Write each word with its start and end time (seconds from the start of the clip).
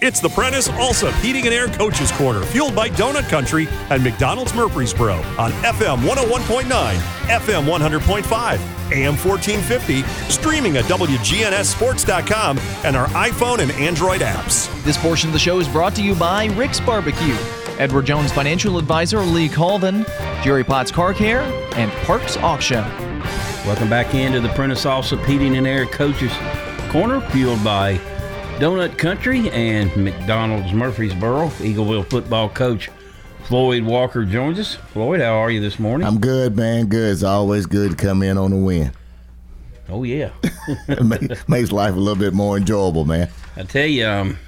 It's 0.00 0.20
the 0.20 0.28
Prentice 0.28 0.68
Allsup 0.68 1.14
Heating 1.22 1.44
and 1.46 1.54
Air 1.54 1.68
Coaches 1.68 2.10
Corner, 2.12 2.42
fueled 2.42 2.74
by 2.74 2.88
Donut 2.90 3.28
Country 3.28 3.68
and 3.90 4.02
McDonald's 4.02 4.52
Murfreesboro 4.52 5.14
on 5.38 5.52
FM 5.62 5.98
101.9, 5.98 6.64
FM 7.28 7.64
100.5, 7.64 8.92
AM 8.92 9.16
1450, 9.16 10.02
streaming 10.30 10.76
at 10.76 10.84
WGNSSports.com 10.86 12.58
and 12.84 12.96
our 12.96 13.06
iPhone 13.08 13.60
and 13.60 13.70
Android 13.72 14.20
apps. 14.20 14.68
This 14.82 14.98
portion 14.98 15.28
of 15.28 15.32
the 15.32 15.38
show 15.38 15.60
is 15.60 15.68
brought 15.68 15.94
to 15.94 16.02
you 16.02 16.16
by 16.16 16.46
Rick's 16.46 16.80
Barbecue, 16.80 17.36
Edward 17.78 18.04
Jones 18.04 18.32
Financial 18.32 18.76
Advisor 18.78 19.20
Lee 19.20 19.48
Colvin, 19.48 20.04
Jerry 20.42 20.64
Potts 20.64 20.90
Car 20.90 21.14
Care, 21.14 21.42
and 21.76 21.90
Parks 22.04 22.36
Auction. 22.38 22.84
Welcome 23.64 23.88
back 23.88 24.12
into 24.14 24.40
the 24.40 24.50
Prentice 24.50 24.84
Allsup 24.84 25.24
Heating 25.24 25.56
and 25.56 25.66
Air 25.68 25.86
Coaches 25.86 26.32
Corner, 26.90 27.20
fueled 27.30 27.62
by 27.64 27.98
Donut 28.58 28.96
Country 28.96 29.50
and 29.50 29.94
McDonald's 29.96 30.72
Murfreesboro. 30.72 31.48
Eagleville 31.58 32.08
football 32.08 32.48
coach 32.48 32.88
Floyd 33.42 33.82
Walker 33.82 34.24
joins 34.24 34.60
us. 34.60 34.76
Floyd, 34.76 35.20
how 35.20 35.34
are 35.34 35.50
you 35.50 35.60
this 35.60 35.80
morning? 35.80 36.06
I'm 36.06 36.20
good, 36.20 36.56
man. 36.56 36.86
Good. 36.86 37.10
It's 37.10 37.24
always 37.24 37.66
good 37.66 37.90
to 37.90 37.96
come 37.96 38.22
in 38.22 38.38
on 38.38 38.52
a 38.52 38.56
win. 38.56 38.92
Oh 39.88 40.04
yeah, 40.04 40.30
makes 41.48 41.72
life 41.72 41.94
a 41.94 41.98
little 41.98 42.18
bit 42.18 42.32
more 42.32 42.56
enjoyable, 42.56 43.04
man. 43.04 43.28
I 43.56 43.64
tell 43.64 43.86
you, 43.86 44.06
um, 44.06 44.38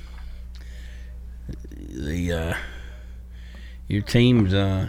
the 1.77 2.33
uh, 2.33 2.55
your 3.89 4.03
team's 4.03 4.55
uh, 4.55 4.89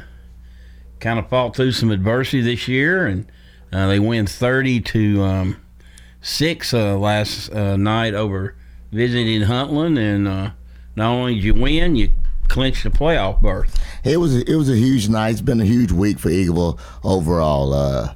kind 0.99 1.17
of 1.17 1.27
fought 1.27 1.55
through 1.55 1.71
some 1.71 1.89
adversity 1.89 2.41
this 2.41 2.67
year, 2.67 3.07
and 3.07 3.25
uh, 3.73 3.87
they 3.87 3.99
win 3.99 4.27
thirty 4.27 4.79
to 4.79 5.23
um, 5.23 5.61
six 6.21 6.71
uh, 6.71 6.95
last 6.97 7.51
uh, 7.51 7.75
night 7.75 8.13
over 8.13 8.55
visiting 8.91 9.41
Huntland, 9.41 9.97
and 9.97 10.27
uh, 10.27 10.51
not 10.95 11.11
only 11.11 11.35
did 11.35 11.43
you 11.43 11.53
win, 11.53 11.95
you 11.95 12.11
clinched 12.47 12.83
the 12.83 12.89
playoff 12.89 13.41
berth. 13.41 13.79
It 14.03 14.17
was 14.17 14.35
it 14.35 14.55
was 14.55 14.69
a 14.69 14.75
huge 14.75 15.09
night. 15.09 15.31
It's 15.31 15.41
been 15.41 15.61
a 15.61 15.65
huge 15.65 15.91
week 15.91 16.19
for 16.19 16.29
Eagleville 16.29 16.79
overall. 17.03 17.73
Uh, 17.73 18.13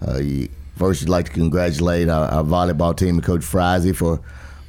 uh, 0.00 0.20
first, 0.76 1.02
I'd 1.02 1.08
like 1.08 1.26
to 1.26 1.32
congratulate 1.32 2.08
our, 2.08 2.26
our 2.28 2.44
volleyball 2.44 2.96
team 2.96 3.16
and 3.16 3.22
Coach 3.22 3.44
Frizy 3.44 3.94
for 3.94 4.20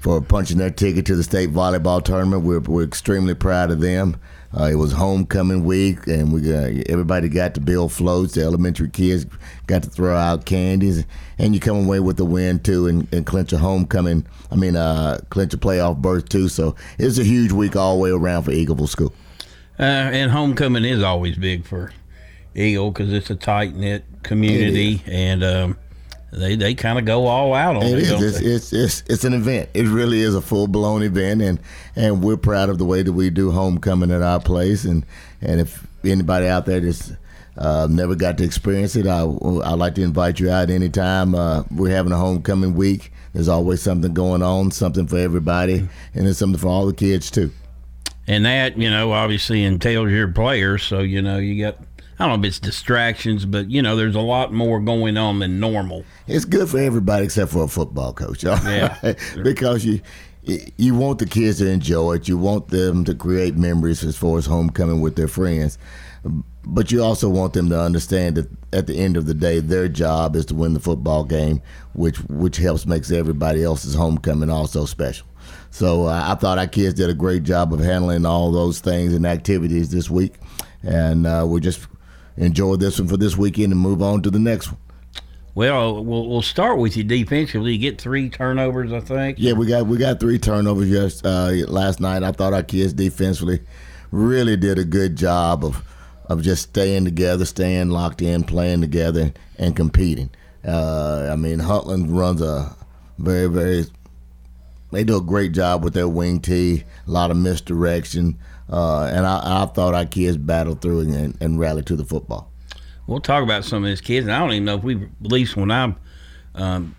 for 0.06 0.22
punching 0.22 0.59
their 0.59 0.70
ticket 0.70 1.03
to 1.03 1.16
the 1.16 1.23
state 1.23 1.50
volleyball 1.50 2.00
tournament. 2.00 2.44
We're, 2.44 2.59
we're 2.59 2.84
extremely 2.84 3.34
proud 3.34 3.72
of 3.72 3.80
them. 3.81 4.17
Uh, 4.56 4.66
it 4.66 4.75
was 4.75 4.92
homecoming 4.92 5.66
week, 5.66 6.06
and 6.06 6.31
we 6.31 6.42
got, 6.42 6.70
everybody 6.88 7.28
got 7.28 7.56
to 7.56 7.59
build 7.59 7.92
floats. 7.92 8.36
The 8.36 8.44
elementary 8.44 8.92
kids 8.92 9.26
got 9.66 9.81
to 9.81 9.89
throw 9.89 10.16
out 10.16 10.45
candies, 10.45 11.06
and 11.39 11.56
you 11.56 11.59
come 11.59 11.86
away 11.86 12.02
with 12.02 12.17
the 12.17 12.23
win 12.23 12.59
too, 12.59 12.86
and, 12.86 13.11
and 13.11 13.26
clinch 13.26 13.52
a 13.52 13.58
homecoming. 13.58 14.28
I 14.52 14.56
mean, 14.56 14.76
uh, 14.76 15.22
clinch 15.31 15.56
a 15.56 15.58
playoff 15.58 15.98
berth 15.98 16.30
too. 16.30 16.50
So 16.50 16.76
it's 17.00 17.17
a 17.17 17.23
huge 17.23 17.52
week 17.52 17.76
all 17.76 17.95
the 17.95 18.02
way 18.03 18.11
around 18.11 18.44
for 18.44 18.52
Eagleville 18.52 18.88
School. 18.88 19.11
Uh, 19.80 19.81
and 19.81 20.30
homecoming 20.30 20.86
is 20.86 21.02
always 21.02 21.36
big 21.36 21.66
for 21.66 21.92
Eagle 22.53 22.92
because 22.92 23.11
it's 23.11 23.31
a 23.31 23.36
tight 23.36 23.73
knit 23.73 24.06
community, 24.22 25.02
and 25.08 25.44
um, 25.44 25.78
they 26.31 26.56
they 26.56 26.73
kind 26.73 27.00
of 27.00 27.06
go 27.06 27.28
all 27.28 27.54
out 27.54 27.78
on 27.78 27.84
it. 27.84 27.94
It 27.94 28.00
is. 28.00 28.12
It's, 28.22 28.42
it's, 28.42 28.73
it's 28.73 29.04
it's 29.08 29.23
an 29.23 29.34
event. 29.34 29.70
It 29.73 29.88
really 29.88 30.22
is 30.22 30.36
a 30.36 30.42
full 30.42 30.67
blown 30.67 31.04
event, 31.04 31.42
and 31.42 31.59
and 31.95 32.23
we're 32.23 32.38
proud 32.38 32.70
of 32.70 32.78
the 32.78 32.86
way 32.86 33.04
that 33.04 33.14
we 33.14 33.30
do 33.30 33.52
homecoming 33.52 34.12
at 34.12 34.22
our 34.22 34.40
place. 34.40 34.86
And 34.86 35.06
and 35.42 35.62
if 35.62 35.86
anybody 36.04 36.48
out 36.48 36.66
there 36.66 36.82
just 36.82 37.14
uh, 37.58 37.88
never 37.90 38.16
got 38.16 38.38
to 38.40 38.44
experience 38.44 38.95
it, 38.95 39.08
I 39.08 39.22
I'd 39.22 39.80
like 39.80 39.95
to 39.95 40.04
invite 40.04 40.40
you 40.40 40.50
out 40.50 40.70
anytime. 40.70 41.36
Uh, 41.36 41.64
we're 41.72 41.95
having 41.95 42.12
a 42.12 42.17
homecoming 42.17 42.76
week. 42.76 43.12
There's 43.34 43.50
always 43.50 43.82
something 43.82 44.14
going 44.14 44.42
on, 44.42 44.72
something 44.72 45.08
for 45.08 45.17
everybody, 45.17 45.88
and 46.14 46.26
there's 46.26 46.38
something 46.38 46.60
for 46.60 46.67
all 46.67 46.86
the 46.86 46.94
kids 46.94 47.30
too. 47.30 47.52
And 48.28 48.45
that 48.45 48.78
you 48.78 48.89
know 48.89 49.12
obviously 49.12 49.64
entails 49.64 50.10
your 50.12 50.28
players, 50.28 50.84
so 50.84 51.00
you 51.00 51.22
know 51.22 51.38
you 51.38 51.64
got 51.64 51.78
I 52.17 52.27
don't 52.27 52.41
know 52.41 52.47
if 52.47 52.49
it's 52.49 52.59
distractions, 52.59 53.45
but 53.45 53.69
you 53.69 53.81
know, 53.81 53.95
there's 53.95 54.16
a 54.16 54.21
lot 54.21 54.53
more 54.53 54.80
going 54.80 55.17
on 55.17 55.39
than 55.39 55.59
normal. 55.59 56.05
It's 56.27 56.45
good 56.45 56.70
for 56.70 56.80
everybody 56.80 57.26
except 57.26 57.52
for 57.52 57.64
a 57.64 57.67
football 57.67 58.14
coach. 58.14 58.43
Yeah, 58.43 59.14
because 59.43 59.83
you 59.83 60.02
you 60.77 60.95
want 60.95 61.20
the 61.20 61.25
kids 61.25 61.58
to 61.58 61.70
enjoy 61.70 62.14
it. 62.14 62.27
You 62.27 62.37
want 62.37 62.70
them 62.70 63.04
to 63.05 63.15
create 63.15 63.58
memories 63.58 64.04
as 64.04 64.15
far 64.15 64.37
as 64.37 64.45
homecoming 64.45 65.02
with 65.02 65.15
their 65.15 65.27
friends. 65.27 65.77
But 66.67 66.92
you 66.92 67.04
also 67.04 67.30
want 67.30 67.54
them 67.54 67.70
to 67.70 67.80
understand 67.80 68.36
that 68.37 68.49
at 68.73 68.87
the 68.87 68.98
end 68.98 69.17
of 69.17 69.27
the 69.27 69.33
day, 69.33 69.59
their 69.59 69.87
job 69.87 70.36
is 70.36 70.45
to 70.48 70.55
win 70.55 70.73
the 70.73 70.80
football 70.80 71.23
game, 71.23 71.61
which 71.93 72.17
which 72.30 72.58
helps 72.58 72.86
makes 72.86 73.11
everybody 73.11 73.64
else's 73.64 73.93
homecoming 73.93 74.49
also 74.49 74.86
special. 74.86 75.27
So 75.70 76.05
uh, 76.08 76.23
I 76.27 76.36
thought 76.36 76.58
our 76.58 76.67
kids 76.67 76.95
did 76.95 77.09
a 77.09 77.14
great 77.14 77.43
job 77.43 77.73
of 77.73 77.81
handling 77.81 78.25
all 78.25 78.52
those 78.52 78.80
things 78.80 79.14
and 79.14 79.25
activities 79.25 79.92
this 79.92 80.09
week, 80.09 80.36
and 80.81 81.27
uh, 81.27 81.45
we're 81.48 81.59
just 81.59 81.87
enjoy 82.38 82.76
this 82.76 83.00
one 83.00 83.08
for 83.08 83.18
this 83.18 83.38
weekend 83.38 83.72
and 83.72 83.82
move 83.82 84.02
on 84.02 84.22
to 84.23 84.30
the 84.30 84.40
next 84.40 84.72
one. 84.72 84.80
Well, 85.56 86.04
we'll 86.04 86.28
we'll 86.28 86.42
start 86.42 86.80
with 86.80 86.98
you 86.98 87.06
defensively. 87.06 87.73
You 87.73 87.80
get 87.80 88.00
three 88.00 88.30
turnovers, 88.30 88.92
I 88.92 89.00
think. 89.00 89.38
Yeah, 89.40 89.54
we 89.54 89.66
got 89.68 89.88
we 89.88 89.98
got 89.98 90.20
three 90.20 90.38
turnovers 90.38 90.90
just 90.90 91.26
uh, 91.26 91.52
last 91.70 92.02
night. 92.02 92.23
I 92.23 92.34
thought 92.34 92.52
our 92.52 92.64
kids 92.64 92.92
defensively 92.92 93.62
really 94.12 94.58
did 94.58 94.78
a 94.78 94.84
good 94.84 95.16
job 95.16 95.64
of 95.64 95.82
of 96.26 96.42
just 96.42 96.64
staying 96.64 97.06
together, 97.06 97.46
staying 97.46 97.90
locked 97.90 98.22
in, 98.22 98.44
playing 98.44 98.82
together, 98.82 99.32
and 99.58 99.76
competing. 99.78 100.30
Uh, 100.67 101.30
I 101.32 101.38
mean, 101.38 101.60
Huntland 101.60 102.08
runs 102.10 102.42
a 102.42 102.76
very 103.17 103.48
very. 103.48 103.86
They 104.92 105.06
do 105.06 105.17
a 105.17 105.22
great 105.22 105.54
job 105.54 105.86
with 105.86 105.94
their 105.94 106.08
wing 106.08 106.42
tee. 106.42 106.84
A 107.08 107.12
lot 107.12 107.32
of 107.32 107.38
misdirection. 107.38 108.38
Uh, 108.70 109.05
and 109.14 109.27
I, 109.27 109.64
I, 109.64 109.65
thought 109.67 109.93
our 109.93 110.05
kids 110.05 110.37
battled 110.37 110.81
through 110.81 111.02
and, 111.02 111.37
and, 111.39 111.59
rallied 111.59 111.86
to 111.86 111.95
the 111.95 112.05
football. 112.05 112.52
We'll 113.05 113.20
talk 113.20 113.43
about 113.43 113.64
some 113.64 113.83
of 113.83 113.89
these 113.89 114.02
kids, 114.02 114.26
and 114.26 114.36
I 114.36 114.39
don't 114.39 114.53
even 114.53 114.65
know 114.65 114.77
if 114.77 114.83
we, 114.83 114.95
at 114.95 115.31
least 115.31 115.55
when 115.55 115.70
I 115.70 115.93
um, 116.55 116.95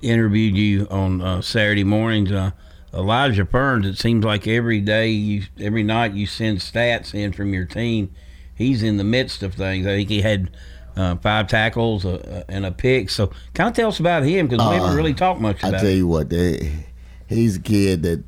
interviewed 0.00 0.56
you 0.56 0.86
on 0.90 1.20
uh, 1.20 1.42
Saturday 1.42 1.84
mornings, 1.84 2.32
uh, 2.32 2.52
Elijah 2.94 3.44
Burns. 3.44 3.86
It 3.86 3.98
seems 3.98 4.24
like 4.24 4.46
every 4.46 4.80
day, 4.80 5.08
you, 5.08 5.42
every 5.60 5.82
night, 5.82 6.14
you 6.14 6.26
send 6.26 6.58
stats 6.58 7.14
in 7.14 7.32
from 7.32 7.52
your 7.52 7.66
team. 7.66 8.12
He's 8.54 8.82
in 8.82 8.96
the 8.96 9.04
midst 9.04 9.42
of 9.42 9.54
things. 9.54 9.86
I 9.86 9.90
think 9.90 10.08
he 10.08 10.22
had 10.22 10.50
uh, 10.96 11.16
five 11.16 11.48
tackles 11.48 12.04
uh, 12.04 12.44
and 12.48 12.66
a 12.66 12.72
pick. 12.72 13.10
So, 13.10 13.30
kind 13.54 13.68
of 13.68 13.76
tell 13.76 13.88
us 13.88 14.00
about 14.00 14.22
him 14.22 14.48
because 14.48 14.66
we 14.66 14.74
haven't 14.74 14.92
uh, 14.92 14.96
really 14.96 15.14
talked 15.14 15.40
much 15.40 15.58
about. 15.60 15.74
I 15.74 15.80
tell 15.80 15.90
you 15.90 16.06
what, 16.06 16.30
they, 16.30 16.86
he's 17.28 17.56
a 17.56 17.60
kid 17.60 18.02
that 18.02 18.24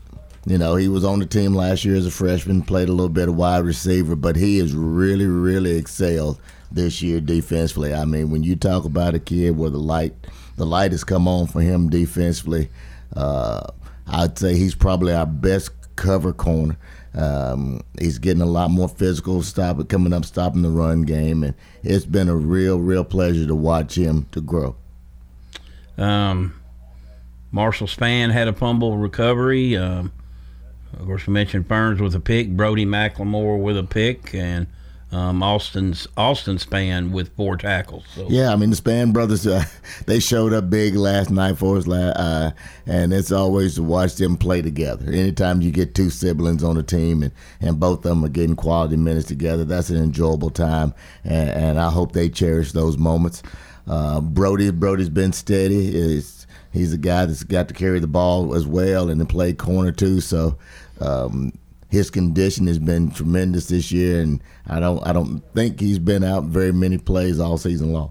you 0.46 0.58
know, 0.58 0.74
he 0.74 0.88
was 0.88 1.04
on 1.04 1.20
the 1.20 1.26
team 1.26 1.54
last 1.54 1.84
year 1.84 1.94
as 1.94 2.06
a 2.06 2.10
freshman, 2.10 2.62
played 2.62 2.88
a 2.88 2.92
little 2.92 3.08
bit 3.08 3.28
of 3.28 3.36
wide 3.36 3.64
receiver, 3.64 4.16
but 4.16 4.34
he 4.34 4.58
has 4.58 4.74
really, 4.74 5.26
really 5.26 5.76
excelled 5.76 6.40
this 6.70 7.00
year 7.00 7.20
defensively. 7.20 7.94
I 7.94 8.04
mean, 8.04 8.30
when 8.30 8.42
you 8.42 8.56
talk 8.56 8.84
about 8.84 9.14
a 9.14 9.20
kid 9.20 9.56
where 9.56 9.70
the 9.70 9.78
light, 9.78 10.14
the 10.56 10.66
light 10.66 10.90
has 10.90 11.04
come 11.04 11.28
on 11.28 11.46
for 11.46 11.60
him 11.60 11.90
defensively, 11.90 12.70
uh, 13.14 13.68
I'd 14.08 14.36
say 14.36 14.56
he's 14.56 14.74
probably 14.74 15.14
our 15.14 15.26
best 15.26 15.70
cover 15.94 16.32
corner. 16.32 16.76
Um, 17.14 17.82
he's 18.00 18.18
getting 18.18 18.42
a 18.42 18.46
lot 18.46 18.70
more 18.70 18.88
physical, 18.88 19.42
stopping, 19.42 19.86
coming 19.86 20.12
up, 20.12 20.24
stopping 20.24 20.62
the 20.62 20.70
run 20.70 21.02
game, 21.02 21.44
and 21.44 21.54
it's 21.84 22.06
been 22.06 22.28
a 22.28 22.34
real, 22.34 22.78
real 22.78 23.04
pleasure 23.04 23.46
to 23.46 23.54
watch 23.54 23.96
him 23.96 24.26
to 24.32 24.40
grow. 24.40 24.74
Um, 25.98 26.54
Marshall 27.52 27.86
Span 27.86 28.30
had 28.30 28.48
a 28.48 28.52
fumble 28.52 28.96
recovery. 28.96 29.76
Um, 29.76 30.10
of 30.98 31.06
course, 31.06 31.26
we 31.26 31.32
mentioned 31.32 31.68
Burns 31.68 32.00
with 32.00 32.14
a 32.14 32.20
pick, 32.20 32.50
Brody 32.50 32.86
McLemore 32.86 33.60
with 33.60 33.78
a 33.78 33.84
pick, 33.84 34.34
and 34.34 34.66
um, 35.12 35.42
Austin's 35.42 36.08
Austin 36.16 36.58
Span 36.58 37.12
with 37.12 37.34
four 37.36 37.56
tackles. 37.56 38.04
So. 38.14 38.26
Yeah, 38.30 38.52
I 38.52 38.56
mean 38.56 38.70
the 38.70 38.76
Span 38.76 39.12
brothers, 39.12 39.46
uh, 39.46 39.64
they 40.06 40.18
showed 40.18 40.52
up 40.52 40.70
big 40.70 40.94
last 40.94 41.30
night 41.30 41.58
for 41.58 41.76
us, 41.76 41.86
uh, 41.86 42.52
and 42.86 43.12
it's 43.12 43.30
always 43.30 43.74
to 43.74 43.82
watch 43.82 44.14
them 44.16 44.36
play 44.36 44.62
together. 44.62 45.04
Anytime 45.06 45.60
you 45.60 45.70
get 45.70 45.94
two 45.94 46.08
siblings 46.08 46.64
on 46.64 46.78
a 46.78 46.82
team 46.82 47.22
and, 47.22 47.32
and 47.60 47.78
both 47.78 47.98
of 47.98 48.04
them 48.04 48.24
are 48.24 48.30
getting 48.30 48.56
quality 48.56 48.96
minutes 48.96 49.28
together, 49.28 49.64
that's 49.64 49.90
an 49.90 50.02
enjoyable 50.02 50.50
time, 50.50 50.94
and, 51.24 51.50
and 51.50 51.80
I 51.80 51.90
hope 51.90 52.12
they 52.12 52.28
cherish 52.30 52.72
those 52.72 52.96
moments. 52.96 53.42
Uh, 53.86 54.20
Brody 54.20 54.70
Brody's 54.70 55.10
been 55.10 55.32
steady. 55.32 55.88
It's, 55.88 56.41
he's 56.72 56.92
a 56.92 56.98
guy 56.98 57.26
that's 57.26 57.44
got 57.44 57.68
to 57.68 57.74
carry 57.74 58.00
the 58.00 58.06
ball 58.06 58.54
as 58.54 58.66
well 58.66 59.08
and 59.08 59.20
to 59.20 59.26
play 59.26 59.52
corner 59.52 59.92
too. 59.92 60.20
So 60.20 60.56
um, 61.00 61.52
his 61.90 62.10
condition 62.10 62.66
has 62.66 62.78
been 62.78 63.10
tremendous 63.10 63.66
this 63.66 63.92
year, 63.92 64.20
and 64.20 64.42
I 64.66 64.80
don't 64.80 65.06
I 65.06 65.12
don't 65.12 65.40
think 65.54 65.78
he's 65.78 65.98
been 65.98 66.24
out 66.24 66.44
very 66.44 66.72
many 66.72 66.98
plays 66.98 67.38
all 67.38 67.58
season 67.58 67.92
long. 67.92 68.10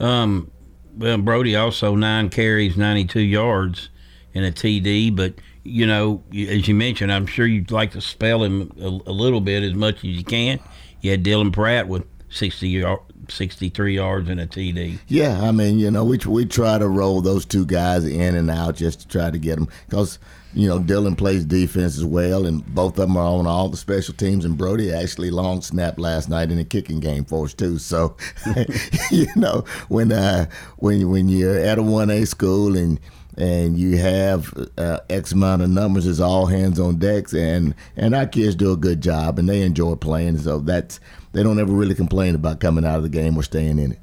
Um, 0.00 0.50
well, 0.96 1.18
Brody 1.18 1.56
also 1.56 1.94
nine 1.94 2.28
carries, 2.28 2.76
ninety 2.76 3.04
two 3.04 3.20
yards, 3.20 3.88
and 4.34 4.44
a 4.44 4.50
TD. 4.50 5.14
But 5.14 5.34
you 5.62 5.86
know, 5.86 6.22
as 6.32 6.66
you 6.66 6.74
mentioned, 6.74 7.12
I'm 7.12 7.26
sure 7.26 7.46
you'd 7.46 7.70
like 7.70 7.92
to 7.92 8.00
spell 8.00 8.42
him 8.42 8.72
a, 8.80 8.86
a 8.86 9.12
little 9.12 9.40
bit 9.40 9.62
as 9.62 9.74
much 9.74 9.98
as 9.98 10.04
you 10.04 10.24
can. 10.24 10.58
You 11.00 11.12
had 11.12 11.24
Dylan 11.24 11.52
Pratt 11.52 11.88
with 11.88 12.04
60 12.30 12.68
yard, 12.68 13.00
63 13.32 13.94
yards 13.94 14.28
and 14.28 14.40
a 14.40 14.46
TD. 14.46 14.98
Yeah, 15.08 15.40
I 15.42 15.52
mean, 15.52 15.78
you 15.78 15.90
know, 15.90 16.04
we 16.04 16.18
we 16.26 16.46
try 16.46 16.78
to 16.78 16.88
roll 16.88 17.20
those 17.20 17.44
two 17.44 17.66
guys 17.66 18.04
in 18.04 18.34
and 18.34 18.50
out 18.50 18.76
just 18.76 19.00
to 19.00 19.08
try 19.08 19.30
to 19.30 19.38
get 19.38 19.56
them 19.56 19.68
because 19.88 20.18
you 20.54 20.68
know 20.68 20.78
Dylan 20.78 21.16
plays 21.16 21.44
defense 21.44 21.96
as 21.96 22.04
well, 22.04 22.46
and 22.46 22.64
both 22.74 22.98
of 22.98 23.08
them 23.08 23.16
are 23.16 23.38
on 23.38 23.46
all 23.46 23.68
the 23.68 23.76
special 23.76 24.14
teams. 24.14 24.44
And 24.44 24.56
Brody 24.56 24.92
actually 24.92 25.30
long 25.30 25.62
snapped 25.62 25.98
last 25.98 26.28
night 26.28 26.50
in 26.50 26.58
the 26.58 26.64
kicking 26.64 27.00
game 27.00 27.24
for 27.24 27.46
us 27.46 27.54
too. 27.54 27.78
So, 27.78 28.16
you 29.10 29.28
know, 29.36 29.64
when 29.88 30.12
uh, 30.12 30.46
when 30.76 31.10
when 31.10 31.28
you're 31.28 31.58
at 31.58 31.78
a 31.78 31.82
one 31.82 32.10
A 32.10 32.24
school 32.24 32.76
and 32.76 33.00
and 33.36 33.78
you 33.78 33.96
have 33.96 34.52
uh, 34.76 35.00
X 35.08 35.32
amount 35.32 35.62
of 35.62 35.70
numbers, 35.70 36.06
it's 36.06 36.20
all 36.20 36.46
hands 36.46 36.78
on 36.78 36.98
decks, 36.98 37.32
and 37.32 37.74
and 37.96 38.14
our 38.14 38.26
kids 38.26 38.54
do 38.54 38.72
a 38.72 38.76
good 38.76 39.00
job, 39.00 39.38
and 39.38 39.48
they 39.48 39.62
enjoy 39.62 39.94
playing. 39.94 40.38
So 40.38 40.58
that's 40.58 41.00
they 41.32 41.42
don't 41.42 41.58
ever 41.58 41.72
really 41.72 41.94
complain 41.94 42.34
about 42.34 42.60
coming 42.60 42.84
out 42.84 42.96
of 42.96 43.02
the 43.02 43.08
game 43.08 43.36
or 43.36 43.42
staying 43.42 43.78
in 43.78 43.92
it. 43.92 43.98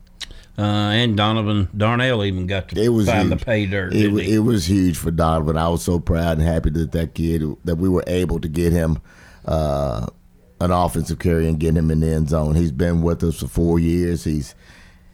Uh, 0.58 0.92
and 0.92 1.16
Donovan 1.16 1.70
Darnell 1.78 2.26
even 2.26 2.46
got 2.46 2.68
to 2.70 2.82
it 2.82 2.90
was 2.90 3.08
find 3.08 3.30
huge. 3.30 3.40
the 3.40 3.46
pay 3.46 3.66
dirt. 3.66 3.94
It, 3.94 4.12
it, 4.28 4.40
was 4.40 4.70
huge 4.70 4.98
for 4.98 5.10
Donovan. 5.10 5.56
I 5.56 5.70
was 5.70 5.84
so 5.84 6.02
proud 6.02 6.38
and 6.38 6.46
happy 6.46 6.70
that 6.72 6.92
that 6.92 7.14
kid 7.14 7.44
that 7.64 7.76
we 7.76 7.88
were 7.88 8.04
able 8.08 8.42
to 8.42 8.50
get 8.50 8.74
him 8.74 9.02
uh, 9.46 10.08
an 10.60 10.72
offensive 10.72 11.20
carry 11.20 11.48
and 11.48 11.60
get 11.60 11.78
him 11.78 11.90
in 11.90 12.02
the 12.02 12.08
end 12.08 12.30
zone. 12.30 12.56
He's 12.56 12.74
been 12.74 13.02
with 13.02 13.24
us 13.24 13.40
for 13.40 13.48
four 13.48 13.80
years. 13.80 14.26
He's 14.26 14.54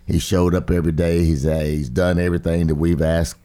he 0.08 0.18
showed 0.18 0.56
up 0.56 0.72
every 0.72 0.94
day. 0.94 1.24
He's 1.24 1.46
uh, 1.46 1.60
he's 1.60 1.90
done 1.90 2.18
everything 2.18 2.66
that 2.68 2.76
we've 2.76 3.02
asked 3.02 3.38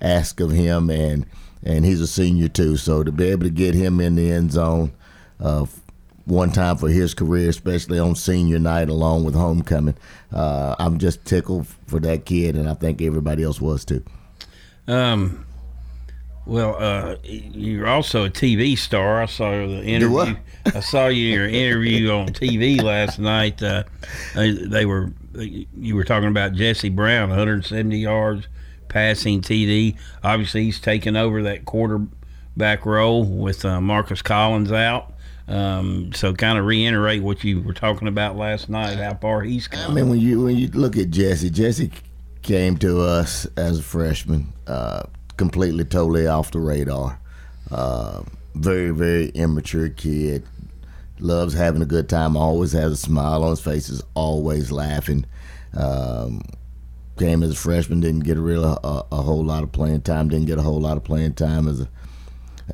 asked 0.00 0.40
of 0.40 0.50
him, 0.50 0.90
and 0.90 1.26
and 1.62 1.84
he's 1.84 2.00
a 2.00 2.06
senior 2.06 2.48
too. 2.48 2.76
So 2.76 3.02
to 3.02 3.12
be 3.12 3.28
able 3.28 3.44
to 3.44 3.50
get 3.50 3.74
him 3.74 4.00
in 4.00 4.16
the 4.16 4.30
end 4.30 4.52
zone. 4.52 4.92
Uh, 5.40 5.66
one 6.28 6.52
time 6.52 6.76
for 6.76 6.90
his 6.90 7.14
career, 7.14 7.48
especially 7.48 7.98
on 7.98 8.14
senior 8.14 8.58
night 8.58 8.90
along 8.90 9.24
with 9.24 9.34
homecoming. 9.34 9.96
Uh, 10.30 10.76
I'm 10.78 10.98
just 10.98 11.24
tickled 11.24 11.66
for 11.86 11.98
that 12.00 12.26
kid, 12.26 12.54
and 12.54 12.68
I 12.68 12.74
think 12.74 13.00
everybody 13.00 13.42
else 13.42 13.60
was 13.60 13.84
too. 13.84 14.04
Um, 14.86 15.46
well, 16.44 16.76
uh, 16.78 17.16
you're 17.24 17.86
also 17.86 18.26
a 18.26 18.30
TV 18.30 18.76
star. 18.76 19.22
I 19.22 19.26
saw 19.26 19.50
the 19.50 19.82
interview. 19.82 20.36
I 20.66 20.80
saw 20.80 21.06
you 21.08 21.26
your 21.26 21.48
interview 21.48 22.10
on 22.10 22.28
TV 22.28 22.82
last 22.82 23.18
night. 23.18 23.62
Uh, 23.62 23.84
they 24.34 24.84
were 24.84 25.12
you 25.34 25.94
were 25.94 26.04
talking 26.04 26.28
about 26.28 26.52
Jesse 26.52 26.88
Brown, 26.88 27.30
170 27.30 27.98
yards 27.98 28.48
passing 28.88 29.40
TD. 29.40 29.96
Obviously, 30.22 30.64
he's 30.64 30.80
taken 30.80 31.16
over 31.16 31.42
that 31.42 31.64
quarterback 31.64 32.86
role 32.86 33.24
with 33.24 33.64
uh, 33.64 33.80
Marcus 33.80 34.22
Collins 34.22 34.72
out. 34.72 35.12
Um, 35.48 36.12
so 36.12 36.34
kind 36.34 36.58
of 36.58 36.66
reiterate 36.66 37.22
what 37.22 37.42
you 37.42 37.62
were 37.62 37.72
talking 37.72 38.06
about 38.06 38.36
last 38.36 38.68
night, 38.68 38.98
how 38.98 39.14
far 39.14 39.40
he's 39.42 39.66
come. 39.66 39.90
I 39.90 39.94
mean, 39.94 40.10
when 40.10 40.20
you 40.20 40.42
when 40.42 40.56
you 40.56 40.68
look 40.68 40.96
at 40.96 41.10
Jesse, 41.10 41.48
Jesse 41.48 41.90
came 42.42 42.76
to 42.78 43.00
us 43.00 43.46
as 43.56 43.78
a 43.78 43.82
freshman, 43.82 44.52
uh, 44.66 45.04
completely, 45.38 45.84
totally 45.84 46.26
off 46.26 46.50
the 46.50 46.60
radar. 46.60 47.18
Uh, 47.70 48.22
very, 48.54 48.90
very 48.90 49.28
immature 49.30 49.88
kid. 49.88 50.44
Loves 51.18 51.54
having 51.54 51.82
a 51.82 51.86
good 51.86 52.08
time. 52.08 52.36
Always 52.36 52.72
has 52.72 52.92
a 52.92 52.96
smile 52.96 53.42
on 53.42 53.50
his 53.50 53.60
face. 53.60 53.88
Is 53.88 54.02
always 54.14 54.70
laughing. 54.70 55.24
Um, 55.74 56.42
came 57.18 57.42
as 57.42 57.52
a 57.52 57.56
freshman. 57.56 58.00
Didn't 58.00 58.24
get 58.24 58.36
a 58.36 58.40
real 58.40 58.64
a, 58.64 59.06
a, 59.12 59.22
whole 59.22 59.44
lot 59.44 59.62
of 59.62 59.72
playing 59.72 60.02
time. 60.02 60.28
Didn't 60.28 60.46
get 60.46 60.58
a 60.58 60.62
whole 60.62 60.80
lot 60.80 60.96
of 60.96 61.04
playing 61.04 61.34
time 61.34 61.68
as 61.68 61.80
a 61.80 61.88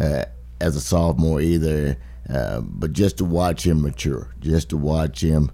uh, 0.01 0.25
as 0.61 0.77
a 0.77 0.81
sophomore 0.81 1.41
either 1.41 1.97
uh, 2.29 2.61
but 2.63 2.93
just 2.93 3.19
to 3.19 3.25
watch 3.25 3.67
him 3.67 3.83
mature, 3.83 4.35
just 4.41 4.71
to 4.71 4.77
watch 4.77 5.23
him 5.23 5.51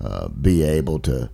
uh, 0.00 0.28
be 0.28 0.62
able 0.62 0.98
to 1.00 1.30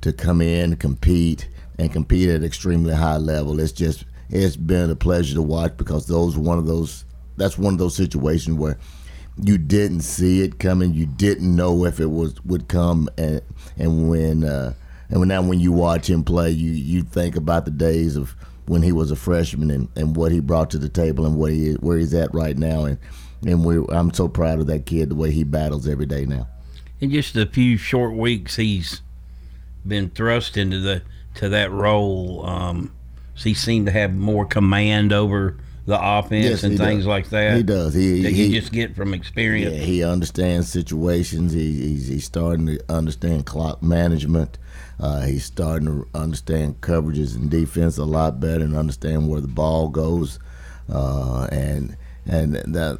to 0.00 0.12
come 0.12 0.40
in, 0.40 0.76
compete, 0.76 1.48
and 1.76 1.92
compete 1.92 2.28
at 2.28 2.44
extremely 2.44 2.94
high 2.94 3.16
level, 3.16 3.60
it's 3.60 3.72
just 3.72 4.04
it's 4.30 4.56
been 4.56 4.90
a 4.90 4.96
pleasure 4.96 5.34
to 5.34 5.42
watch 5.42 5.76
because 5.76 6.06
those 6.06 6.36
one 6.38 6.58
of 6.58 6.66
those 6.66 7.04
that's 7.36 7.58
one 7.58 7.74
of 7.74 7.78
those 7.78 7.96
situations 7.96 8.56
where 8.56 8.78
you 9.40 9.58
didn't 9.58 10.00
see 10.00 10.42
it 10.42 10.58
coming, 10.58 10.94
you 10.94 11.06
didn't 11.06 11.54
know 11.54 11.84
if 11.84 12.00
it 12.00 12.10
was 12.10 12.42
would 12.44 12.68
come, 12.68 13.08
and 13.18 13.42
and 13.76 14.08
when 14.08 14.44
uh, 14.44 14.72
and 15.10 15.26
now 15.26 15.42
when 15.42 15.60
you 15.60 15.72
watch 15.72 16.08
him 16.08 16.22
play, 16.24 16.50
you 16.50 16.70
you 16.70 17.02
think 17.02 17.36
about 17.36 17.64
the 17.64 17.70
days 17.70 18.16
of 18.16 18.34
when 18.66 18.82
he 18.82 18.92
was 18.92 19.10
a 19.10 19.16
freshman 19.16 19.70
and, 19.70 19.88
and 19.96 20.14
what 20.16 20.30
he 20.32 20.40
brought 20.40 20.70
to 20.70 20.78
the 20.78 20.88
table 20.88 21.24
and 21.24 21.36
what 21.36 21.52
he 21.52 21.72
where 21.74 21.98
he's 21.98 22.14
at 22.14 22.32
right 22.34 22.56
now 22.56 22.84
and 22.84 22.98
and 23.46 23.64
we 23.64 23.78
I'm 23.88 24.12
so 24.12 24.28
proud 24.28 24.60
of 24.60 24.66
that 24.66 24.86
kid 24.86 25.08
the 25.08 25.14
way 25.14 25.30
he 25.30 25.44
battles 25.44 25.88
every 25.88 26.06
day 26.06 26.26
now. 26.26 26.48
In 27.00 27.10
just 27.10 27.36
a 27.36 27.46
few 27.46 27.76
short 27.76 28.14
weeks, 28.14 28.56
he's 28.56 29.02
been 29.86 30.10
thrust 30.10 30.56
into 30.56 30.80
the 30.80 31.02
to 31.34 31.48
that 31.48 31.70
role. 31.70 32.44
Um, 32.44 32.92
he 33.34 33.54
seemed 33.54 33.86
to 33.86 33.92
have 33.92 34.14
more 34.14 34.44
command 34.44 35.12
over 35.12 35.56
the 35.88 35.98
offense 35.98 36.44
yes, 36.44 36.64
and 36.64 36.76
things 36.76 37.00
does. 37.00 37.06
like 37.06 37.30
that. 37.30 37.56
He 37.56 37.62
does. 37.62 37.94
He, 37.94 38.20
that 38.20 38.32
he, 38.32 38.48
you 38.48 38.60
just 38.60 38.72
get 38.72 38.94
from 38.94 39.14
experience. 39.14 39.74
Yeah, 39.74 39.80
he 39.80 40.04
understands 40.04 40.70
situations. 40.70 41.54
He, 41.54 41.72
he's, 41.72 42.08
he's 42.08 42.26
starting 42.26 42.66
to 42.66 42.78
understand 42.90 43.46
clock 43.46 43.82
management. 43.82 44.58
Uh, 45.00 45.22
he's 45.22 45.46
starting 45.46 45.86
to 45.86 46.06
understand 46.14 46.82
coverages 46.82 47.36
and 47.36 47.50
defense 47.50 47.96
a 47.96 48.04
lot 48.04 48.38
better 48.38 48.62
and 48.62 48.76
understand 48.76 49.30
where 49.30 49.40
the 49.40 49.48
ball 49.48 49.88
goes. 49.88 50.38
Uh, 50.92 51.48
and 51.50 51.96
and 52.26 52.56
that 52.56 52.98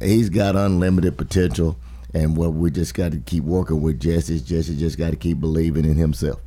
he's 0.00 0.30
got 0.30 0.56
unlimited 0.56 1.16
potential. 1.16 1.78
And 2.12 2.36
what 2.36 2.54
we 2.54 2.72
just 2.72 2.94
got 2.94 3.12
to 3.12 3.18
keep 3.18 3.44
working 3.44 3.82
with 3.82 4.00
Jesse. 4.00 4.40
Jesse 4.40 4.76
just 4.76 4.98
got 4.98 5.10
to 5.10 5.16
keep 5.16 5.38
believing 5.38 5.84
in 5.84 5.94
himself. 5.94 6.40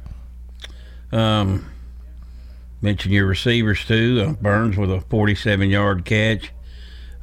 Um, 1.14 1.73
mention 2.84 3.12
your 3.12 3.26
receivers 3.26 3.84
too. 3.84 4.24
Uh, 4.28 4.34
Burns 4.34 4.78
with 4.78 4.92
a 4.92 5.02
47 5.02 5.70
yard 5.70 6.06
catch, 6.06 6.52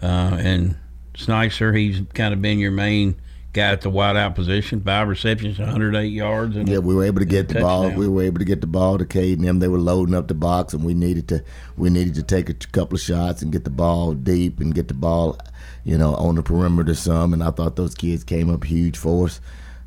uh, 0.02 0.36
and 0.40 0.76
Snicer. 1.14 1.72
He's 1.72 2.00
kind 2.14 2.34
of 2.34 2.42
been 2.42 2.58
your 2.58 2.72
main 2.72 3.20
guy 3.52 3.70
at 3.70 3.82
the 3.82 3.90
wideout 3.90 4.34
position. 4.34 4.80
Five 4.80 5.06
receptions, 5.06 5.58
108 5.58 6.06
yards. 6.06 6.56
yeah, 6.56 6.78
we 6.78 6.94
were 6.94 7.04
able 7.04 7.20
to 7.20 7.26
get 7.26 7.48
the 7.48 7.60
ball. 7.60 7.90
We 7.90 8.08
were 8.08 8.22
able 8.22 8.38
to 8.38 8.44
get 8.44 8.60
the 8.60 8.66
ball 8.66 8.98
to 8.98 9.04
Cade 9.04 9.38
and 9.38 9.46
them. 9.46 9.60
They 9.60 9.68
were 9.68 9.78
loading 9.78 10.14
up 10.14 10.26
the 10.26 10.34
box, 10.34 10.74
and 10.74 10.84
we 10.84 10.94
needed 10.94 11.28
to 11.28 11.44
we 11.76 11.90
needed 11.90 12.14
to 12.14 12.22
take 12.22 12.48
a 12.48 12.54
couple 12.54 12.96
of 12.96 13.02
shots 13.02 13.42
and 13.42 13.52
get 13.52 13.64
the 13.64 13.70
ball 13.70 14.14
deep 14.14 14.58
and 14.58 14.74
get 14.74 14.88
the 14.88 14.94
ball 14.94 15.38
you 15.84 15.96
know, 15.96 16.14
on 16.14 16.34
the 16.34 16.42
perimeter 16.42 16.94
some. 16.94 17.32
And 17.32 17.42
I 17.42 17.50
thought 17.50 17.76
those 17.76 17.94
kids 17.94 18.24
came 18.24 18.50
up 18.50 18.64
huge 18.64 18.96
for 18.96 19.26
us 19.26 19.40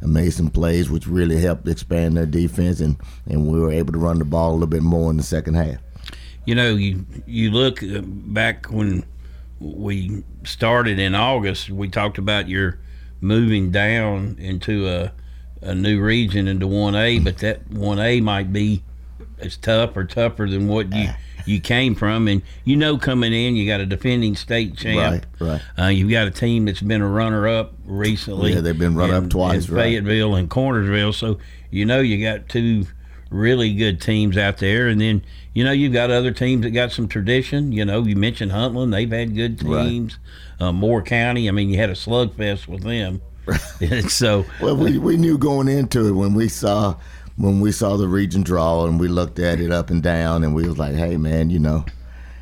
made 0.07 0.33
some 0.33 0.49
plays, 0.49 0.89
which 0.89 1.07
really 1.07 1.39
helped 1.39 1.67
expand 1.67 2.17
their 2.17 2.25
defense. 2.25 2.79
And, 2.79 2.97
and 3.25 3.47
we 3.47 3.59
were 3.59 3.71
able 3.71 3.93
to 3.93 3.99
run 3.99 4.19
the 4.19 4.25
ball 4.25 4.51
a 4.51 4.53
little 4.53 4.67
bit 4.67 4.83
more 4.83 5.09
in 5.09 5.17
the 5.17 5.23
second 5.23 5.55
half. 5.55 5.77
You 6.45 6.55
know, 6.55 6.75
you 6.75 7.05
you 7.25 7.51
look 7.51 7.81
uh, 7.81 8.01
back 8.03 8.65
when 8.65 9.05
we 9.59 10.23
started 10.43 10.99
in 10.99 11.15
August, 11.15 11.69
we 11.69 11.87
talked 11.87 12.17
about 12.17 12.49
your 12.49 12.79
moving 13.21 13.71
down 13.71 14.35
into 14.37 14.89
a, 14.89 15.13
a 15.61 15.73
new 15.73 16.01
region 16.01 16.47
into 16.49 16.65
1A, 16.65 17.23
but 17.23 17.37
that 17.37 17.69
1A 17.69 18.21
might 18.21 18.51
be 18.51 18.83
as 19.39 19.57
tough 19.57 19.95
or 19.95 20.03
tougher 20.05 20.49
than 20.49 20.67
what 20.67 20.93
you 20.93 21.09
you 21.45 21.59
came 21.59 21.95
from, 21.95 22.27
and 22.27 22.41
you 22.63 22.75
know 22.75 22.97
coming 22.97 23.33
in, 23.33 23.55
you 23.55 23.67
got 23.67 23.79
a 23.79 23.85
defending 23.85 24.35
state 24.35 24.77
champ. 24.77 25.25
Right, 25.39 25.49
right. 25.49 25.85
Uh, 25.85 25.89
you've 25.89 26.11
got 26.11 26.27
a 26.27 26.31
team 26.31 26.65
that's 26.65 26.81
been 26.81 27.01
a 27.01 27.07
runner-up 27.07 27.73
recently. 27.85 28.53
Yeah, 28.53 28.61
they've 28.61 28.77
been 28.77 28.95
runner-up 28.95 29.29
twice. 29.29 29.67
In 29.67 29.75
Fayetteville 29.75 30.35
and 30.35 30.49
Cornersville, 30.49 31.13
so 31.13 31.39
you 31.69 31.85
know 31.85 31.99
you 31.99 32.23
got 32.23 32.49
two 32.49 32.85
really 33.29 33.73
good 33.73 34.01
teams 34.01 34.37
out 34.37 34.57
there, 34.57 34.87
and 34.87 35.01
then 35.01 35.23
you 35.53 35.63
know 35.63 35.71
you've 35.71 35.93
got 35.93 36.11
other 36.11 36.31
teams 36.31 36.63
that 36.63 36.71
got 36.71 36.91
some 36.91 37.07
tradition. 37.07 37.71
You 37.71 37.85
know, 37.85 38.03
you 38.03 38.15
mentioned 38.15 38.51
Huntland; 38.51 38.91
they've 38.91 39.11
had 39.11 39.35
good 39.35 39.59
teams. 39.59 40.17
Right. 40.59 40.67
Uh, 40.67 40.71
Moore 40.71 41.01
County, 41.01 41.49
I 41.49 41.51
mean, 41.51 41.69
you 41.69 41.77
had 41.77 41.89
a 41.89 41.93
slugfest 41.93 42.67
with 42.67 42.83
them. 42.83 43.21
so 44.09 44.45
well, 44.61 44.77
we 44.77 44.97
we 44.97 45.17
knew 45.17 45.37
going 45.37 45.67
into 45.67 46.07
it 46.07 46.11
when 46.11 46.33
we 46.33 46.47
saw 46.47 46.95
when 47.37 47.59
we 47.59 47.71
saw 47.71 47.97
the 47.97 48.07
region 48.07 48.43
draw 48.43 48.85
and 48.85 48.99
we 48.99 49.07
looked 49.07 49.39
at 49.39 49.59
it 49.59 49.71
up 49.71 49.89
and 49.89 50.03
down 50.03 50.43
and 50.43 50.53
we 50.53 50.67
was 50.67 50.77
like, 50.77 50.95
hey 50.95 51.17
man, 51.17 51.49
you 51.49 51.59
know, 51.59 51.85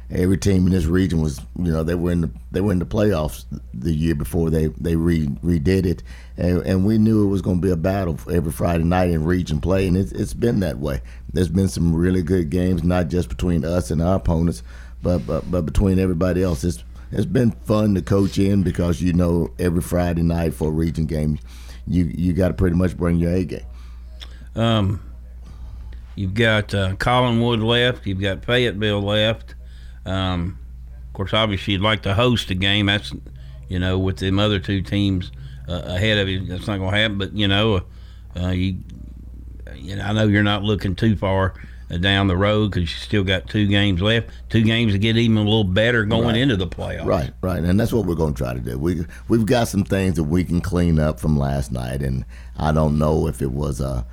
every 0.09 0.37
team 0.37 0.65
in 0.67 0.73
this 0.73 0.85
region 0.85 1.21
was, 1.21 1.39
you 1.57 1.71
know, 1.71 1.83
they 1.83 1.95
were 1.95 2.11
in 2.11 2.21
the 2.21 2.31
they 2.51 2.61
were 2.61 2.71
in 2.71 2.79
the 2.79 2.85
playoffs 2.85 3.45
the 3.73 3.93
year 3.93 4.15
before 4.15 4.49
they 4.49 4.67
they 4.79 4.95
re, 4.95 5.27
redid 5.43 5.85
it, 5.85 6.03
and, 6.37 6.61
and 6.63 6.85
we 6.85 6.97
knew 6.97 7.25
it 7.25 7.29
was 7.29 7.41
going 7.41 7.61
to 7.61 7.65
be 7.65 7.71
a 7.71 7.77
battle 7.77 8.19
every 8.29 8.51
Friday 8.51 8.83
night 8.83 9.09
in 9.09 9.23
region 9.23 9.61
play, 9.61 9.87
and 9.87 9.95
it's 9.95 10.11
it's 10.11 10.33
been 10.33 10.59
that 10.59 10.79
way. 10.79 11.01
There's 11.31 11.49
been 11.49 11.69
some 11.69 11.95
really 11.95 12.21
good 12.21 12.49
games, 12.49 12.83
not 12.83 13.07
just 13.07 13.29
between 13.29 13.63
us 13.63 13.91
and 13.91 14.01
our 14.01 14.15
opponents, 14.17 14.63
but 15.01 15.19
but 15.19 15.49
but 15.49 15.65
between 15.65 15.99
everybody 15.99 16.43
else. 16.43 16.63
It's 16.63 16.83
it's 17.11 17.25
been 17.25 17.51
fun 17.51 17.95
to 17.95 18.01
coach 18.01 18.37
in 18.37 18.63
because 18.63 19.01
you 19.01 19.13
know 19.13 19.51
every 19.59 19.81
Friday 19.81 20.23
night 20.23 20.53
for 20.53 20.69
a 20.69 20.71
region 20.71 21.05
game, 21.05 21.39
you 21.87 22.05
you 22.05 22.33
got 22.33 22.49
to 22.49 22.53
pretty 22.53 22.75
much 22.75 22.97
bring 22.97 23.17
your 23.17 23.31
A 23.31 23.45
game. 23.45 23.65
Um, 24.55 25.01
you've 26.15 26.33
got 26.33 26.73
uh, 26.73 26.93
Collinwood 26.95 27.63
left. 27.63 28.05
You've 28.05 28.21
got 28.21 28.43
Fayetteville 28.45 29.01
left. 29.01 29.55
Um, 30.05 30.57
of 31.07 31.13
course, 31.13 31.33
obviously, 31.33 31.73
you'd 31.73 31.81
like 31.81 32.03
to 32.03 32.13
host 32.13 32.49
a 32.49 32.55
game. 32.55 32.87
That's 32.87 33.13
you 33.69 33.79
know 33.79 33.97
with 33.99 34.17
them 34.17 34.39
other 34.39 34.59
two 34.59 34.81
teams 34.81 35.31
uh, 35.67 35.81
ahead 35.85 36.17
of 36.17 36.27
you. 36.29 36.45
That's 36.45 36.67
not 36.67 36.77
going 36.77 36.91
to 36.91 36.97
happen. 36.97 37.17
But 37.17 37.33
you 37.33 37.47
know, 37.47 37.81
uh, 38.39 38.49
you, 38.49 38.77
you 39.75 39.95
know, 39.95 40.03
I 40.03 40.13
know 40.13 40.27
you're 40.27 40.43
not 40.43 40.63
looking 40.63 40.95
too 40.95 41.15
far 41.15 41.53
uh, 41.89 41.97
down 41.97 42.27
the 42.27 42.37
road 42.37 42.71
because 42.71 42.81
you 42.91 42.97
still 42.97 43.23
got 43.23 43.47
two 43.47 43.67
games 43.67 44.01
left, 44.01 44.29
two 44.49 44.63
games 44.63 44.93
to 44.93 44.99
get 44.99 45.17
even 45.17 45.37
a 45.37 45.43
little 45.43 45.63
better 45.63 46.05
going 46.05 46.27
Right. 46.27 46.37
into 46.37 46.55
the 46.57 46.67
playoffs. 46.67 47.05
Right, 47.05 47.31
right, 47.41 47.63
and 47.63 47.79
that's 47.79 47.93
what 47.93 48.05
we're 48.05 48.15
going 48.15 48.33
to 48.33 48.37
try 48.37 48.53
to 48.53 48.59
do. 48.59 48.77
We 48.77 49.05
we've 49.27 49.45
got 49.45 49.67
some 49.67 49.83
things 49.83 50.15
that 50.15 50.23
we 50.23 50.43
can 50.43 50.61
clean 50.61 50.99
up 50.99 51.19
from 51.19 51.37
last 51.37 51.71
night, 51.71 52.01
and 52.01 52.25
I 52.57 52.71
don't 52.71 52.97
know 52.97 53.27
if 53.27 53.41
it 53.41 53.51
was 53.51 53.79
a, 53.81 54.05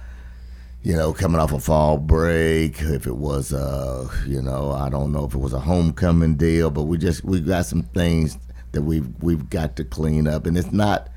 you 0.83 0.95
know, 0.95 1.13
coming 1.13 1.41
off 1.41 1.53
a 1.53 1.59
fall 1.59 1.99
break, 1.99 2.81
if 2.81 3.07
it 3.07 3.17
was 3.17 3.53
a, 3.53 4.09
you 4.27 4.41
know, 4.41 4.71
I 4.71 4.89
don't 4.89 5.13
know 5.13 5.25
if 5.25 5.35
it 5.35 5.39
was 5.39 5.53
a 5.53 5.61
homecoming 5.61 6.37
deal, 6.37 6.71
but 6.71 6.85
we 6.85 6.99
just 6.99 7.25
we 7.25 7.41
got 7.41 7.67
some 7.67 7.83
things 7.83 8.39
that 8.73 8.83
we've 8.83 9.09
we've 9.21 9.51
got 9.51 9.77
to 9.77 9.85
clean 9.85 10.29
up, 10.29 10.47
and 10.47 10.57
it's 10.57 10.73
not 10.73 11.09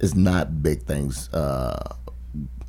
it's 0.00 0.14
not 0.14 0.62
big 0.62 0.82
things. 0.84 1.32
Uh, 1.32 1.96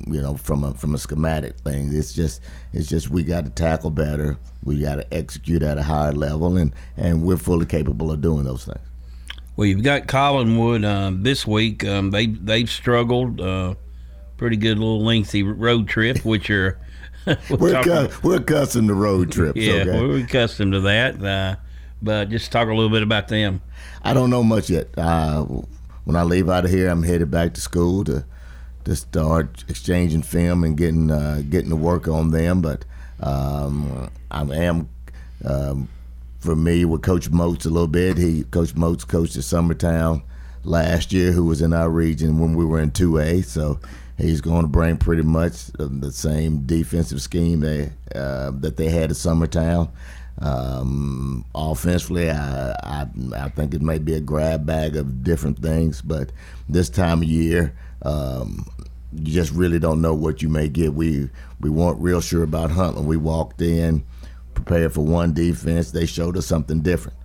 you 0.06 0.20
know, 0.20 0.36
from 0.36 0.64
a 0.64 0.74
from 0.74 0.94
a 0.94 0.98
schematic 0.98 1.58
thing. 1.60 1.90
It's 1.92 2.12
just 2.12 2.42
it's 2.72 2.88
just 2.88 3.10
we 3.10 3.22
got 3.22 3.44
to 3.44 3.50
tackle 3.50 3.90
better. 3.90 4.36
We 4.62 4.80
got 4.80 4.96
to 4.96 5.14
execute 5.14 5.62
at 5.62 5.78
a 5.78 5.82
higher 5.82 6.12
level, 6.12 6.56
and 6.56 6.72
and 6.96 7.22
we're 7.22 7.38
fully 7.38 7.66
capable 7.66 8.12
of 8.12 8.20
doing 8.20 8.44
those 8.44 8.66
things. 8.66 8.86
Well, 9.56 9.66
you've 9.66 9.84
got 9.84 10.08
Collinwood 10.08 10.84
um, 10.84 11.22
this 11.22 11.46
week. 11.46 11.84
Um, 11.84 12.10
they 12.10 12.26
they've 12.26 12.68
struggled. 12.68 13.40
Uh, 13.40 13.74
pretty 14.36 14.56
good 14.56 14.78
little 14.78 15.02
lengthy 15.02 15.42
road 15.42 15.88
trip, 15.88 16.24
which 16.24 16.50
are 16.50 16.78
We're 17.50 17.82
cu- 17.82 18.08
we're 18.22 18.36
accustomed 18.36 18.88
to 18.88 18.94
road 18.94 19.32
trips. 19.32 19.58
yeah, 19.58 19.74
okay? 19.76 20.00
we're 20.00 20.24
accustomed 20.24 20.72
to 20.72 20.80
that. 20.80 21.24
Uh, 21.24 21.56
but 22.02 22.28
just 22.28 22.52
talk 22.52 22.68
a 22.68 22.74
little 22.74 22.90
bit 22.90 23.02
about 23.02 23.28
them. 23.28 23.62
I 24.02 24.12
don't 24.12 24.28
know 24.28 24.42
much 24.42 24.68
yet. 24.68 24.88
Uh, 24.98 25.44
when 26.04 26.16
I 26.16 26.22
leave 26.22 26.50
out 26.50 26.66
of 26.66 26.70
here, 26.70 26.90
I'm 26.90 27.02
headed 27.02 27.30
back 27.30 27.54
to 27.54 27.60
school 27.60 28.04
to 28.04 28.26
to 28.84 28.94
start 28.94 29.64
exchanging 29.68 30.22
film 30.22 30.64
and 30.64 30.76
getting 30.76 31.10
uh, 31.10 31.42
getting 31.48 31.70
to 31.70 31.76
work 31.76 32.08
on 32.08 32.30
them. 32.30 32.60
But 32.60 32.84
um, 33.20 34.10
I 34.30 34.42
am 34.42 34.90
um, 35.46 35.88
familiar 36.40 36.88
with 36.88 37.00
Coach 37.00 37.30
Moats 37.30 37.64
a 37.64 37.70
little 37.70 37.88
bit. 37.88 38.18
He 38.18 38.44
Coach 38.44 38.74
Moats 38.74 39.04
coached 39.04 39.36
at 39.36 39.44
Summertown 39.44 40.22
last 40.62 41.10
year, 41.10 41.32
who 41.32 41.44
was 41.44 41.62
in 41.62 41.72
our 41.72 41.88
region 41.88 42.38
when 42.38 42.54
we 42.54 42.66
were 42.66 42.80
in 42.80 42.90
2A. 42.90 43.46
So 43.46 43.80
he's 44.18 44.40
going 44.40 44.62
to 44.62 44.68
bring 44.68 44.96
pretty 44.96 45.22
much 45.22 45.66
the 45.78 46.12
same 46.12 46.64
defensive 46.66 47.20
scheme 47.20 47.62
uh, 48.14 48.50
that 48.52 48.76
they 48.76 48.88
had 48.88 49.10
at 49.10 49.16
Summertown. 49.16 49.90
Um, 50.38 51.44
offensively, 51.54 52.30
I, 52.30 52.72
I 52.72 53.06
I 53.36 53.48
think 53.50 53.72
it 53.72 53.82
may 53.82 53.98
be 53.98 54.14
a 54.14 54.20
grab 54.20 54.66
bag 54.66 54.96
of 54.96 55.22
different 55.22 55.60
things, 55.60 56.02
but 56.02 56.32
this 56.68 56.90
time 56.90 57.22
of 57.22 57.28
year, 57.28 57.76
um, 58.02 58.66
you 59.12 59.32
just 59.32 59.52
really 59.52 59.78
don't 59.78 60.02
know 60.02 60.14
what 60.14 60.42
you 60.42 60.48
may 60.48 60.68
get. 60.68 60.94
We 60.94 61.30
we 61.60 61.70
weren't 61.70 62.00
real 62.00 62.20
sure 62.20 62.42
about 62.42 62.70
Huntland. 62.70 63.04
We 63.04 63.16
walked 63.16 63.62
in 63.62 64.04
prepared 64.54 64.92
for 64.92 65.02
one 65.02 65.32
defense. 65.34 65.90
They 65.90 66.06
showed 66.06 66.36
us 66.36 66.46
something 66.46 66.80
different. 66.80 67.18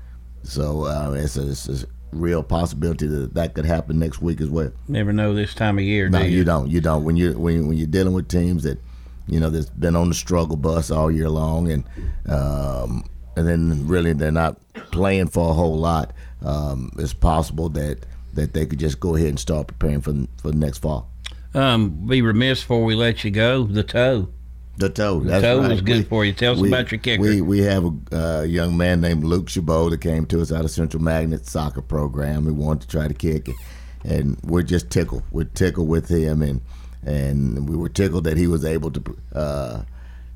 So 0.43 0.85
uh, 0.85 1.13
it's, 1.17 1.37
a, 1.37 1.49
it's 1.49 1.67
a 1.69 1.85
real 2.11 2.43
possibility 2.43 3.07
that 3.07 3.33
that 3.35 3.53
could 3.53 3.65
happen 3.65 3.99
next 3.99 4.21
week 4.21 4.41
as 4.41 4.49
well. 4.49 4.71
Never 4.87 5.13
know 5.13 5.33
this 5.33 5.53
time 5.53 5.77
of 5.77 5.83
year, 5.83 6.09
No, 6.09 6.19
do 6.19 6.25
you 6.29 6.37
you? 6.39 6.43
don't. 6.43 6.69
You 6.69 6.81
don't. 6.81 7.03
When 7.03 7.15
you 7.17 7.33
when 7.37 7.67
when 7.67 7.77
you're 7.77 7.87
dealing 7.87 8.13
with 8.13 8.27
teams 8.27 8.63
that 8.63 8.79
you 9.27 9.39
know 9.39 9.49
that's 9.49 9.69
been 9.69 9.95
on 9.95 10.09
the 10.09 10.15
struggle 10.15 10.55
bus 10.57 10.89
all 10.91 11.11
year 11.11 11.29
long, 11.29 11.71
and 11.71 11.83
um, 12.27 13.03
and 13.35 13.47
then 13.47 13.87
really 13.87 14.13
they're 14.13 14.31
not 14.31 14.59
playing 14.91 15.27
for 15.27 15.51
a 15.51 15.53
whole 15.53 15.77
lot. 15.77 16.13
Um, 16.43 16.91
it's 16.97 17.13
possible 17.13 17.69
that 17.69 18.05
that 18.33 18.53
they 18.53 18.65
could 18.65 18.79
just 18.79 18.99
go 18.99 19.15
ahead 19.15 19.27
and 19.29 19.39
start 19.39 19.67
preparing 19.67 20.01
for 20.01 20.13
for 20.41 20.51
next 20.51 20.79
fall. 20.79 21.09
Um, 21.53 22.07
be 22.07 22.21
remiss 22.21 22.61
before 22.61 22.83
we 22.85 22.95
let 22.95 23.23
you 23.23 23.31
go. 23.31 23.63
The 23.63 23.83
toe. 23.83 24.29
The 24.77 24.89
toe. 24.89 25.19
The 25.19 25.41
toe 25.41 25.59
right. 25.59 25.69
was 25.71 25.81
good 25.81 25.97
We- 25.97 26.03
for 26.03 26.23
you. 26.25 26.31
Tell 26.33 26.53
us 26.53 26.59
we- 26.59 26.69
about 26.69 26.91
your 26.91 26.99
kicker. 26.99 27.21
We 27.21 27.41
we 27.41 27.59
have 27.59 27.83
a 27.85 27.93
uh, 28.39 28.41
young 28.43 28.77
man 28.77 29.01
named 29.01 29.23
Luke 29.25 29.49
Chabot 29.49 29.89
that 29.89 29.99
came 30.01 30.25
to 30.27 30.41
us 30.41 30.51
out 30.51 30.63
of 30.63 30.71
Central 30.71 31.03
Magnet 31.03 31.45
soccer 31.45 31.81
program. 31.81 32.45
We 32.45 32.51
wanted 32.53 32.81
to 32.81 32.87
try 32.87 33.07
to 33.09 33.13
kick 33.13 33.49
it, 33.49 33.55
and 34.05 34.37
we're 34.43 34.61
just 34.63 34.89
tickled. 34.89 35.23
We're 35.31 35.43
tickled 35.45 35.89
with 35.89 36.07
him, 36.09 36.41
and 36.41 36.61
and 37.03 37.67
we 37.67 37.75
were 37.75 37.89
tickled 37.89 38.23
that 38.23 38.37
he 38.37 38.47
was 38.47 38.63
able 38.63 38.91
to 38.91 39.17
uh, 39.33 39.81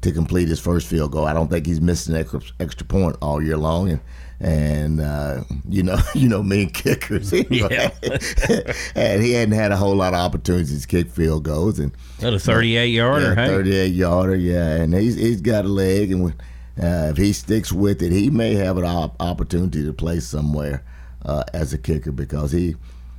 to 0.03 0.11
complete 0.11 0.47
his 0.47 0.59
first 0.59 0.87
field 0.87 1.11
goal. 1.11 1.25
I 1.25 1.33
don't 1.33 1.49
think 1.49 1.65
he's 1.65 1.81
missed 1.81 2.07
an 2.07 2.15
extra, 2.15 2.41
extra 2.59 2.85
point 2.85 3.17
all 3.21 3.41
year 3.41 3.57
long, 3.57 3.89
and 3.89 4.01
and 4.39 4.99
uh, 4.99 5.43
you 5.67 5.83
know 5.83 5.97
you 6.15 6.27
know 6.29 6.43
me 6.43 6.63
and 6.63 6.73
kickers, 6.73 7.31
Yeah. 7.49 7.91
and 8.95 9.23
he 9.23 9.33
hadn't 9.33 9.53
had 9.55 9.71
a 9.71 9.77
whole 9.77 9.95
lot 9.95 10.13
of 10.13 10.19
opportunities 10.19 10.81
to 10.81 10.87
kick 10.87 11.09
field 11.09 11.43
goals, 11.43 11.79
and 11.79 11.91
a 12.21 12.37
38 12.37 12.87
yarder, 12.87 13.29
yeah, 13.29 13.35
hey? 13.35 13.47
38 13.47 13.87
yarder, 13.87 14.35
yeah, 14.35 14.75
and 14.75 14.93
he's 14.93 15.15
he's 15.15 15.41
got 15.41 15.65
a 15.65 15.69
leg, 15.69 16.11
and 16.11 16.23
when, 16.25 16.33
uh, 16.81 17.09
if 17.11 17.17
he 17.17 17.33
sticks 17.33 17.71
with 17.71 18.01
it, 18.01 18.11
he 18.11 18.29
may 18.29 18.53
have 18.53 18.77
an 18.77 18.85
op- 18.85 19.21
opportunity 19.21 19.83
to 19.85 19.93
play 19.93 20.19
somewhere 20.19 20.83
uh, 21.25 21.43
as 21.53 21.73
a 21.73 21.77
kicker 21.77 22.11
because 22.11 22.51
he 22.51 22.75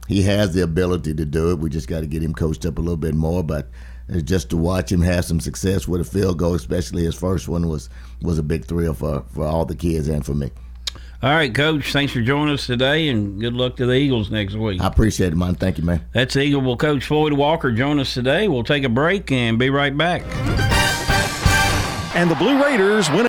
he 0.07 0.23
has 0.23 0.53
the 0.53 0.63
ability 0.63 1.15
to 1.15 1.25
do 1.25 1.51
it. 1.53 1.59
We 1.59 1.71
just 1.71 1.89
got 1.89 2.01
to 2.01 2.07
get 2.07 2.23
him 2.23 2.35
coached 2.35 2.67
up 2.67 2.77
a 2.79 2.81
little 2.81 2.99
bit 2.99 3.15
more, 3.15 3.43
but. 3.43 3.71
Uh, 4.13 4.21
Just 4.21 4.51
to 4.51 4.57
watch 4.57 4.91
him 4.91 5.03
have 5.03 5.25
some 5.25 5.41
success 5.41 5.87
with 5.89 6.01
a 6.01 6.05
field 6.05 6.39
goal, 6.39 6.55
especially 6.55 7.05
his 7.05 7.15
first 7.15 7.49
one, 7.49 7.69
was 7.69 7.89
was 8.23 8.39
a 8.39 8.43
big 8.43 8.65
thrill 8.65 8.95
for, 8.95 9.25
for 9.35 9.45
all 9.45 9.65
the 9.65 9.75
kids 9.77 10.09
and 10.09 10.25
for 10.25 10.35
me. 10.35 10.51
All 11.23 11.31
right, 11.31 11.55
Coach. 11.55 11.91
Thanks 11.91 12.13
for 12.13 12.21
joining 12.21 12.53
us 12.53 12.67
today, 12.67 13.09
and 13.09 13.41
good 13.41 13.55
luck 13.55 13.77
to 13.77 13.87
the 13.87 13.95
Eagles 13.95 14.31
next 14.31 14.57
week. 14.57 14.83
I 14.83 14.87
appreciate 14.87 15.33
it, 15.33 15.37
man. 15.37 15.55
Thank 15.55 15.79
you, 15.79 15.85
man. 15.85 16.05
That's 16.13 16.37
Eagle 16.37 16.77
Coach 16.77 17.07
Floyd 17.07 17.33
Walker. 17.33 17.73
Join 17.73 17.99
us 17.99 18.13
today. 18.13 18.47
We'll 18.47 18.63
take 18.63 18.85
a 18.85 18.91
break 18.91 19.33
and 19.33 19.59
be 19.59 19.71
right 19.71 19.97
back. 19.97 20.23
And 22.15 22.31
the 22.31 22.35
Blue 22.37 22.63
Raiders 22.63 23.11
win 23.11 23.23